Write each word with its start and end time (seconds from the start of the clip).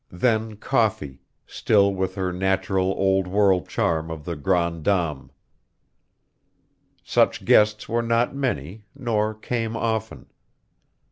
Then 0.09 0.55
coffee, 0.57 1.21
still 1.45 1.93
with 1.93 2.15
her 2.15 2.33
natural 2.33 2.87
Old 2.87 3.27
World 3.27 3.69
charm 3.69 4.09
of 4.09 4.25
the 4.25 4.35
grande 4.35 4.83
dame. 4.83 5.29
Such 7.03 7.45
guests 7.45 7.87
were 7.87 8.01
not 8.01 8.33
many, 8.35 8.85
nor 8.95 9.35
came 9.35 9.77
often. 9.77 10.25